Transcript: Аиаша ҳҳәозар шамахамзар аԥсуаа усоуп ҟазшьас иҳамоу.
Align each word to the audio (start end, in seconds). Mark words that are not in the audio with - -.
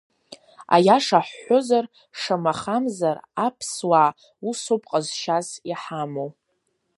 Аиаша 0.75 1.19
ҳҳәозар 1.27 1.85
шамахамзар 2.19 3.17
аԥсуаа 3.45 4.09
усоуп 4.49 4.83
ҟазшьас 4.89 5.47
иҳамоу. 5.71 6.29